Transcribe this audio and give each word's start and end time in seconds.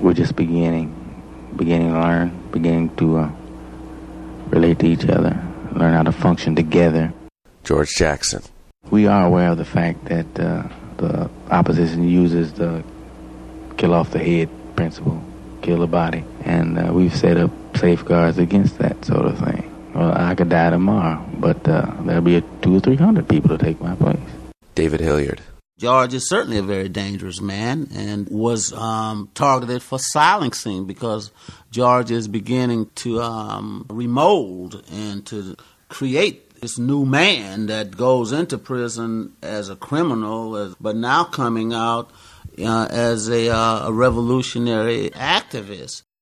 we're 0.00 0.14
just 0.14 0.36
beginning, 0.36 0.92
beginning 1.56 1.92
to 1.92 2.00
learn, 2.00 2.50
beginning 2.50 2.94
to 2.96 3.18
uh, 3.18 3.30
relate 4.48 4.78
to 4.80 4.86
each 4.86 5.06
other, 5.06 5.40
learn 5.72 5.94
how 5.94 6.02
to 6.02 6.12
function 6.12 6.54
together. 6.54 7.12
George 7.64 7.90
Jackson. 7.94 8.42
We 8.90 9.06
are 9.06 9.26
aware 9.26 9.50
of 9.50 9.58
the 9.58 9.64
fact 9.64 10.04
that 10.06 10.38
uh, 10.38 10.68
the 10.98 11.30
opposition 11.50 12.08
uses 12.08 12.52
the 12.52 12.84
kill 13.76 13.94
off 13.94 14.10
the 14.10 14.18
head 14.18 14.48
principle, 14.76 15.22
kill 15.62 15.78
the 15.78 15.86
body, 15.86 16.24
and 16.44 16.78
uh, 16.78 16.92
we've 16.92 17.14
set 17.14 17.36
up 17.36 17.50
safeguards 17.76 18.38
against 18.38 18.78
that 18.78 19.04
sort 19.04 19.26
of 19.26 19.38
thing. 19.38 19.70
Well, 19.94 20.12
I 20.12 20.34
could 20.34 20.48
die 20.48 20.70
tomorrow, 20.70 21.24
but 21.38 21.66
uh, 21.68 21.90
there'll 22.00 22.20
be 22.20 22.36
a 22.36 22.40
two 22.62 22.76
or 22.76 22.80
three 22.80 22.96
hundred 22.96 23.28
people 23.28 23.56
to 23.56 23.64
take 23.64 23.80
my 23.80 23.94
place. 23.94 24.18
David 24.74 25.00
Hilliard. 25.00 25.40
George 25.76 26.14
is 26.14 26.28
certainly 26.28 26.58
a 26.58 26.62
very 26.62 26.88
dangerous 26.88 27.40
man 27.40 27.88
and 27.92 28.28
was 28.28 28.72
um, 28.72 29.28
targeted 29.34 29.82
for 29.82 29.98
silencing 29.98 30.86
because 30.86 31.32
George 31.72 32.12
is 32.12 32.28
beginning 32.28 32.88
to 32.94 33.20
um, 33.20 33.84
remold 33.90 34.84
and 34.92 35.26
to 35.26 35.56
create 35.88 36.60
this 36.60 36.78
new 36.78 37.04
man 37.04 37.66
that 37.66 37.96
goes 37.96 38.30
into 38.30 38.56
prison 38.56 39.32
as 39.42 39.68
a 39.68 39.74
criminal, 39.74 40.56
as, 40.56 40.76
but 40.76 40.94
now 40.94 41.24
coming 41.24 41.74
out 41.74 42.08
uh, 42.56 42.86
as 42.88 43.28
a, 43.28 43.50
uh, 43.50 43.88
a 43.88 43.92
revolutionary 43.92 45.10
activist. 45.10 46.04